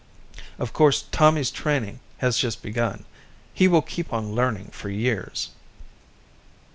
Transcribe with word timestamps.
Of 0.57 0.73
course, 0.73 1.03
Tommy's 1.11 1.51
training 1.51 1.99
has 2.17 2.39
just 2.39 2.63
begun. 2.63 3.05
He 3.53 3.67
will 3.67 3.83
keep 3.83 4.11
on 4.11 4.33
learning 4.33 4.69
for 4.71 4.89
years. 4.89 5.49